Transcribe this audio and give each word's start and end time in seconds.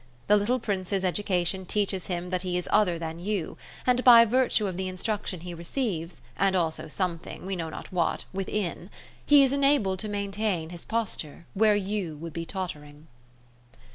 The 0.25 0.35
little 0.35 0.57
prince's 0.59 1.05
education 1.05 1.63
teaches 1.67 2.07
him 2.07 2.31
that 2.31 2.41
he 2.41 2.57
is 2.57 2.67
other 2.71 2.97
than 2.97 3.19
you, 3.19 3.55
and 3.85 4.03
by 4.03 4.25
virtue 4.25 4.65
of 4.65 4.75
the 4.75 4.87
instruction 4.87 5.41
he 5.41 5.53
receives, 5.53 6.23
and 6.35 6.55
also 6.55 6.87
something, 6.87 7.45
we 7.45 7.55
know 7.55 7.69
not 7.69 7.91
what, 7.91 8.25
within, 8.33 8.89
he 9.23 9.43
is 9.43 9.53
enabled 9.53 9.99
to 9.99 10.09
maintain 10.09 10.71
his 10.71 10.85
posture 10.85 11.45
where 11.53 11.75
you 11.75 12.17
would 12.17 12.33
be 12.33 12.45
tottering. 12.47 13.09